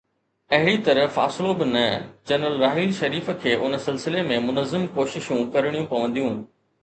[0.57, 1.83] اهڙي طرح فاصلو به نه،
[2.31, 6.43] جنرل راحيل شريف کي ان سلسلي ۾ منظم ڪوششون ڪرڻيون پونديون.